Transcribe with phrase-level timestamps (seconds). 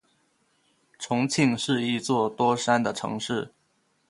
[0.97, 3.51] 重庆是一座多山的城市。